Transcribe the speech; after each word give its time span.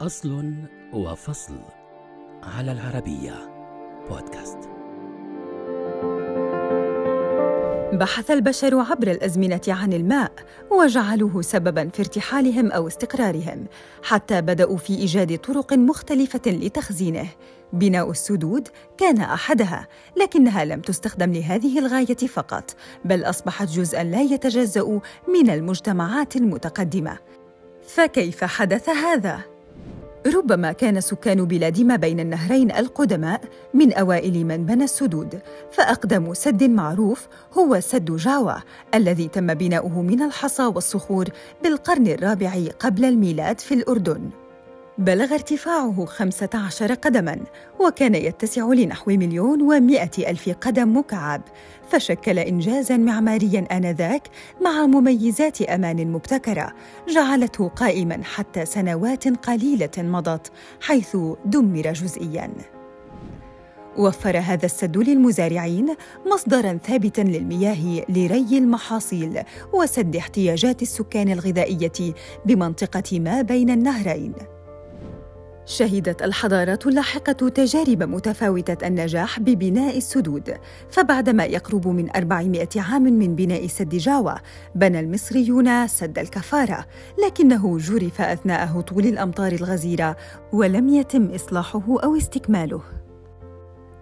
أصل 0.00 0.52
وفصل 0.92 1.60
على 2.42 2.72
العربية 2.72 3.34
بودكاست. 4.10 4.58
بحث 7.92 8.30
البشر 8.30 8.78
عبر 8.78 9.10
الأزمنة 9.10 9.60
عن 9.68 9.92
الماء 9.92 10.32
وجعلوه 10.70 11.42
سببا 11.42 11.88
في 11.88 12.00
ارتحالهم 12.00 12.72
أو 12.72 12.86
استقرارهم 12.86 13.66
حتى 14.02 14.40
بدأوا 14.40 14.76
في 14.76 14.94
إيجاد 14.94 15.38
طرق 15.38 15.72
مختلفة 15.72 16.42
لتخزينه. 16.46 17.28
بناء 17.72 18.10
السدود 18.10 18.68
كان 18.98 19.20
أحدها 19.20 19.88
لكنها 20.16 20.64
لم 20.64 20.80
تستخدم 20.80 21.32
لهذه 21.32 21.78
الغاية 21.78 22.16
فقط 22.16 22.76
بل 23.04 23.24
أصبحت 23.24 23.68
جزءا 23.68 24.04
لا 24.04 24.20
يتجزأ 24.20 25.00
من 25.28 25.50
المجتمعات 25.50 26.36
المتقدمة. 26.36 27.18
فكيف 27.86 28.44
حدث 28.44 28.88
هذا؟ 28.88 29.59
ربما 30.26 30.72
كان 30.72 31.00
سكان 31.00 31.44
بلاد 31.44 31.80
ما 31.80 31.96
بين 31.96 32.20
النهرين 32.20 32.70
القدماء 32.70 33.40
من 33.74 33.92
أوائل 33.92 34.46
من 34.46 34.66
بنى 34.66 34.84
السدود. 34.84 35.40
فأقدم 35.72 36.34
سد 36.34 36.64
معروف 36.64 37.28
هو 37.58 37.80
سد 37.80 38.16
جاوا 38.16 38.58
الذي 38.94 39.28
تم 39.28 39.54
بناؤه 39.54 40.02
من 40.02 40.22
الحصى 40.22 40.66
والصخور 40.66 41.28
بالقرن 41.62 42.06
الرابع 42.06 42.52
قبل 42.78 43.04
الميلاد 43.04 43.60
في 43.60 43.74
الأردن. 43.74 44.30
بلغ 45.00 45.32
ارتفاعه 45.32 46.04
خمسة 46.04 46.48
عشر 46.54 46.94
قدماً 46.94 47.38
وكان 47.80 48.14
يتسع 48.14 48.66
لنحو 48.66 49.10
مليون 49.10 49.62
ومائة 49.62 50.30
ألف 50.30 50.48
قدم 50.48 50.96
مكعب 50.96 51.42
فشكل 51.90 52.38
إنجازاً 52.38 52.96
معمارياً 52.96 53.64
آنذاك 53.72 54.22
مع 54.64 54.86
مميزات 54.86 55.62
أمان 55.62 56.12
مبتكرة 56.12 56.72
جعلته 57.08 57.68
قائماً 57.68 58.20
حتى 58.24 58.66
سنوات 58.66 59.28
قليلة 59.28 59.90
مضت 59.98 60.52
حيث 60.80 61.16
دمر 61.44 61.92
جزئياً. 61.92 62.50
وفر 63.98 64.38
هذا 64.38 64.66
السد 64.66 64.98
للمزارعين 64.98 65.96
مصدرا 66.26 66.78
ثابتا 66.86 67.20
للمياه 67.20 68.04
لري 68.08 68.58
المحاصيل 68.58 69.42
وسد 69.72 70.16
احتياجات 70.16 70.82
السكان 70.82 71.28
الغذائية 71.28 72.14
بمنطقة 72.46 73.20
ما 73.20 73.42
بين 73.42 73.70
النهرين. 73.70 74.32
شهدت 75.66 76.22
الحضارات 76.22 76.86
اللاحقة 76.86 77.32
تجارب 77.48 78.02
متفاوتة 78.02 78.86
النجاح 78.86 79.40
ببناء 79.40 79.96
السدود، 79.96 80.54
فبعدما 80.90 81.44
يقرب 81.44 81.88
من 81.88 82.16
400 82.16 82.68
عام 82.76 83.02
من 83.02 83.34
بناء 83.36 83.66
سد 83.66 83.96
جاوا، 83.96 84.34
بنى 84.74 85.00
المصريون 85.00 85.86
سد 85.86 86.18
الكفارة، 86.18 86.86
لكنه 87.26 87.78
جرف 87.78 88.20
أثناء 88.20 88.78
هطول 88.78 89.06
الأمطار 89.06 89.52
الغزيرة 89.52 90.16
ولم 90.52 90.88
يتم 90.88 91.30
إصلاحه 91.34 92.00
أو 92.04 92.16
استكماله. 92.16 92.99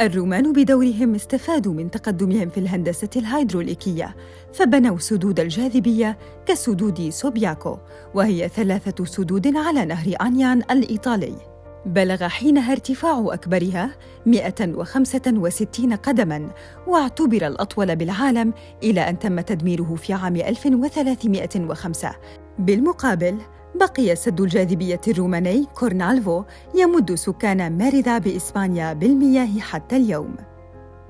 الرومان 0.00 0.52
بدورهم 0.52 1.14
استفادوا 1.14 1.72
من 1.72 1.90
تقدمهم 1.90 2.48
في 2.48 2.60
الهندسة 2.60 3.08
الهيدروليكية 3.16 4.16
فبنوا 4.54 4.98
سدود 4.98 5.40
الجاذبية 5.40 6.18
كسدود 6.46 7.08
سوبياكو 7.08 7.78
وهي 8.14 8.48
ثلاثة 8.48 9.04
سدود 9.04 9.56
على 9.56 9.84
نهر 9.84 10.16
أنيان 10.20 10.62
الإيطالي. 10.70 11.36
بلغ 11.86 12.28
حينها 12.28 12.72
ارتفاع 12.72 13.26
أكبرها 13.28 13.96
165 14.26 15.92
قدماً 15.94 16.50
واعتبر 16.86 17.46
الأطول 17.46 17.96
بالعالم 17.96 18.52
إلى 18.82 19.00
أن 19.00 19.18
تم 19.18 19.40
تدميره 19.40 19.94
في 19.94 20.12
عام 20.12 20.36
1305 20.36 22.16
بالمقابل 22.58 23.38
بقي 23.78 24.16
سد 24.16 24.40
الجاذبية 24.40 25.00
الروماني 25.08 25.66
كورنالفو 25.74 26.42
يمد 26.74 27.14
سكان 27.14 27.78
ميريدا 27.78 28.18
بإسبانيا 28.18 28.92
بالمياه 28.92 29.60
حتى 29.60 29.96
اليوم. 29.96 30.34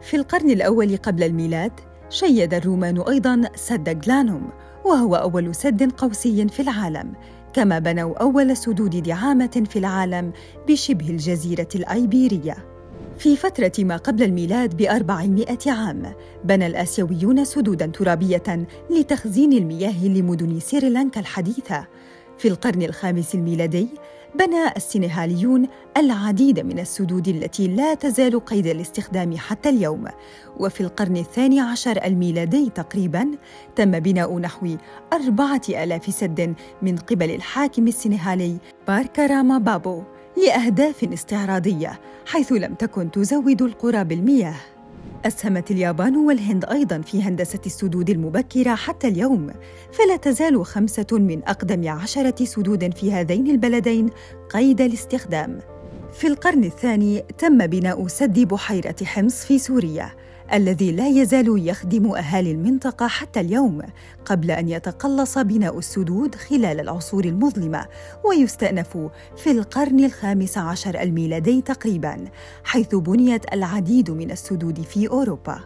في 0.00 0.16
القرن 0.16 0.50
الأول 0.50 0.96
قبل 0.96 1.22
الميلاد 1.22 1.72
شيد 2.10 2.54
الرومان 2.54 3.00
أيضاً 3.00 3.42
سد 3.54 4.00
جلانوم 4.00 4.50
وهو 4.84 5.16
أول 5.16 5.54
سد 5.54 5.92
قوسي 5.92 6.48
في 6.48 6.62
العالم 6.62 7.12
كما 7.52 7.78
بنوا 7.78 8.16
أول 8.16 8.56
سدود 8.56 9.02
دعامة 9.02 9.64
في 9.70 9.78
العالم 9.78 10.32
بشبه 10.68 11.10
الجزيرة 11.10 11.68
الأيبيرية. 11.74 12.56
في 13.18 13.36
فترة 13.36 13.72
ما 13.78 13.96
قبل 13.96 14.22
الميلاد 14.22 14.76
بأربعمائة 14.76 15.58
عام 15.66 16.12
بنى 16.44 16.66
الآسيويون 16.66 17.44
سدوداً 17.44 17.86
ترابية 17.86 18.66
لتخزين 18.90 19.52
المياه 19.52 20.06
لمدن 20.06 20.60
سريلانكا 20.60 21.20
الحديثة 21.20 21.86
في 22.38 22.48
القرن 22.48 22.82
الخامس 22.82 23.34
الميلادي 23.34 23.88
بنى 24.34 24.76
السنغاليون 24.76 25.68
العديد 25.96 26.60
من 26.60 26.78
السدود 26.78 27.28
التي 27.28 27.68
لا 27.68 27.94
تزال 27.94 28.44
قيد 28.44 28.66
الاستخدام 28.66 29.36
حتى 29.36 29.68
اليوم. 29.68 30.04
وفي 30.56 30.80
القرن 30.80 31.16
الثاني 31.16 31.60
عشر 31.60 32.04
الميلادي 32.04 32.70
تقريبا 32.70 33.30
تم 33.76 34.00
بناء 34.00 34.38
نحو 34.38 34.76
أربعة 35.12 35.62
ألاف 35.68 36.14
سد 36.14 36.54
من 36.82 36.96
قبل 36.96 37.30
الحاكم 37.30 37.88
السنغالي 37.88 38.56
باركاراما 38.88 39.58
بابو 39.58 40.02
لأهداف 40.46 41.04
استعراضية 41.04 42.00
حيث 42.26 42.52
لم 42.52 42.74
تكن 42.74 43.10
تزود 43.10 43.62
القرى 43.62 44.04
بالمياه. 44.04 44.75
أسهمت 45.26 45.70
اليابان 45.70 46.16
والهند 46.16 46.64
أيضاً 46.64 47.00
في 47.00 47.22
هندسة 47.22 47.58
السدود 47.66 48.10
المبكرة 48.10 48.74
حتى 48.74 49.08
اليوم، 49.08 49.50
فلا 49.92 50.16
تزال 50.16 50.66
خمسة 50.66 51.06
من 51.12 51.44
أقدم 51.44 51.88
عشرة 51.88 52.44
سدود 52.44 52.94
في 52.94 53.12
هذين 53.12 53.50
البلدين 53.50 54.10
قيد 54.50 54.80
الاستخدام. 54.80 55.58
في 56.12 56.26
القرن 56.26 56.64
الثاني 56.64 57.24
تم 57.38 57.66
بناء 57.66 58.06
سد 58.06 58.38
بحيرة 58.38 58.96
حمص 59.04 59.44
في 59.44 59.58
سوريا، 59.58 60.10
الذي 60.52 60.92
لا 60.92 61.08
يزال 61.08 61.68
يخدم 61.68 62.14
أهالي 62.14 62.50
المنطقة 62.50 63.06
حتى 63.08 63.40
اليوم 63.40 63.82
قبل 64.24 64.50
أن 64.50 64.68
يتقلص 64.68 65.38
بناء 65.38 65.78
السدود 65.78 66.34
خلال 66.34 66.80
العصور 66.80 67.24
المظلمة 67.24 67.86
ويستأنف 68.24 68.98
في 69.36 69.50
القرن 69.50 70.04
الخامس 70.04 70.58
عشر 70.58 71.02
الميلادي 71.02 71.62
تقريبا 71.62 72.24
حيث 72.64 72.94
بنيت 72.94 73.54
العديد 73.54 74.10
من 74.10 74.30
السدود 74.30 74.80
في 74.80 75.08
أوروبا. 75.08 75.60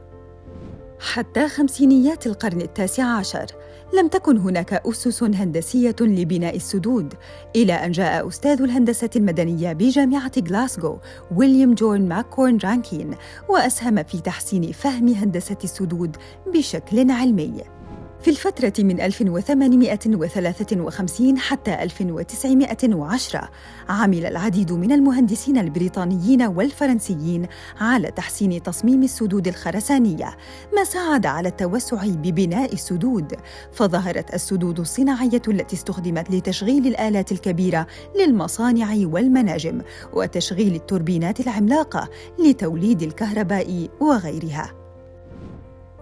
حتى 1.01 1.49
خمسينيات 1.49 2.27
القرن 2.27 2.61
التاسع 2.61 3.05
عشر 3.05 3.47
لم 3.93 4.09
تكن 4.09 4.37
هناك 4.37 4.73
أسس 4.73 5.23
هندسية 5.23 5.97
لبناء 6.01 6.57
السدود 6.57 7.15
إلى 7.57 7.73
أن 7.73 7.91
جاء 7.91 8.29
أستاذ 8.29 8.63
الهندسة 8.63 9.11
المدنية 9.17 9.73
بجامعة 9.73 10.33
غلاسغو 10.49 10.99
ويليام 11.37 11.75
جون 11.75 12.09
ماكورن 12.09 12.59
رانكين 12.65 13.15
وأسهم 13.49 14.03
في 14.03 14.21
تحسين 14.21 14.73
فهم 14.73 15.09
هندسة 15.09 15.57
السدود 15.65 16.17
بشكل 16.55 17.11
علمي. 17.11 17.80
في 18.23 18.31
الفترة 18.31 18.73
من 18.79 19.01
1853 19.01 21.39
حتى 21.39 21.83
1910 21.83 23.51
عمل 23.89 24.27
العديد 24.27 24.73
من 24.73 24.93
المهندسين 24.93 25.59
البريطانيين 25.59 26.43
والفرنسيين 26.43 27.47
على 27.81 28.11
تحسين 28.11 28.63
تصميم 28.63 29.03
السدود 29.03 29.49
الخرسانية 29.49 30.37
ما 30.77 30.85
ساعد 30.85 31.27
على 31.27 31.49
التوسع 31.49 32.07
ببناء 32.07 32.73
السدود. 32.73 33.35
فظهرت 33.73 34.35
السدود 34.35 34.81
الصناعية 34.81 35.43
التي 35.49 35.77
استخدمت 35.77 36.31
لتشغيل 36.31 36.87
الآلات 36.87 37.33
الكبيرة 37.33 37.87
للمصانع 38.17 38.97
والمناجم 39.03 39.83
وتشغيل 40.13 40.75
التوربينات 40.75 41.41
العملاقة 41.41 42.09
لتوليد 42.39 43.03
الكهرباء 43.03 43.89
وغيرها. 44.01 44.80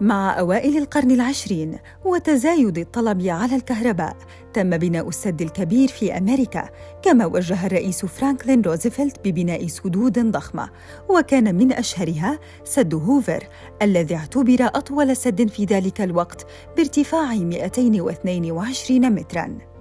مع 0.01 0.39
أوائل 0.39 0.77
القرن 0.77 1.11
العشرين 1.11 1.77
وتزايد 2.05 2.77
الطلب 2.77 3.27
على 3.27 3.55
الكهرباء 3.55 4.17
تم 4.53 4.77
بناء 4.77 5.07
السد 5.07 5.41
الكبير 5.41 5.87
في 5.87 6.17
أمريكا 6.17 6.69
كما 7.01 7.25
وجه 7.25 7.65
الرئيس 7.65 8.05
فرانكلين 8.05 8.61
روزفلت 8.61 9.27
ببناء 9.27 9.67
سدود 9.67 10.31
ضخمة 10.31 10.69
وكان 11.09 11.55
من 11.55 11.71
أشهرها 11.71 12.39
سد 12.63 12.93
هوفر 12.93 13.47
الذي 13.81 14.15
اعتبر 14.15 14.57
أطول 14.61 15.15
سد 15.17 15.49
في 15.49 15.65
ذلك 15.65 16.01
الوقت 16.01 16.47
بارتفاع 16.77 17.35
222 17.35 19.11
متراً. 19.11 19.78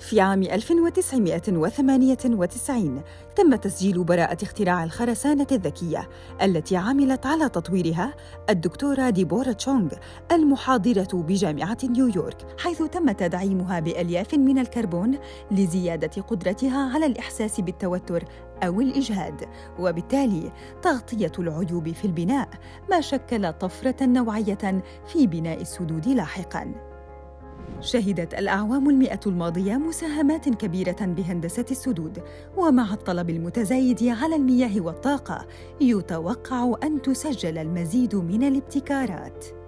في 0.00 0.20
عام 0.20 0.42
1998 0.42 3.02
تم 3.36 3.54
تسجيل 3.54 4.04
براءة 4.04 4.38
اختراع 4.42 4.84
الخرسانة 4.84 5.46
الذكية 5.52 6.08
التي 6.42 6.76
عملت 6.76 7.26
على 7.26 7.48
تطويرها 7.48 8.14
الدكتورة 8.50 9.10
ديبورا 9.10 9.52
تشونغ 9.52 9.90
المحاضرة 10.32 11.08
بجامعة 11.12 11.78
نيويورك 11.84 12.46
حيث 12.58 12.82
تم 12.82 13.12
تدعيمها 13.12 13.80
بألياف 13.80 14.34
من 14.34 14.58
الكربون 14.58 15.18
لزيادة 15.50 16.22
قدرتها 16.22 16.90
على 16.94 17.06
الإحساس 17.06 17.60
بالتوتر 17.60 18.24
أو 18.62 18.80
الإجهاد. 18.80 19.48
وبالتالي 19.78 20.52
تغطية 20.82 21.32
العيوب 21.38 21.92
في 21.92 22.04
البناء 22.04 22.48
ما 22.90 23.00
شكل 23.00 23.52
طفرة 23.52 24.06
نوعية 24.06 24.82
في 25.06 25.26
بناء 25.26 25.60
السدود 25.60 26.08
لاحقاً. 26.08 26.89
شهدت 27.80 28.34
الأعوام 28.34 28.90
المئة 28.90 29.20
الماضية 29.26 29.76
مساهمات 29.76 30.48
كبيرة 30.48 30.96
بهندسة 31.00 31.64
السدود 31.70 32.22
ومع 32.56 32.92
الطلب 32.92 33.30
المتزايد 33.30 34.04
على 34.04 34.36
المياه 34.36 34.80
والطاقة 34.80 35.46
يتوقع 35.80 36.74
أن 36.82 37.02
تسجل 37.02 37.58
المزيد 37.58 38.14
من 38.14 38.42
الابتكارات. 38.42 39.59